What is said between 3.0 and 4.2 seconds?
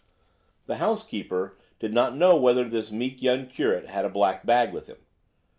young curate had a